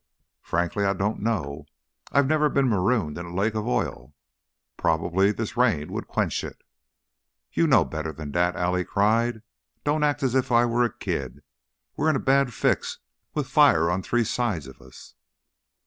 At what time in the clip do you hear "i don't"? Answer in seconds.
0.83-1.19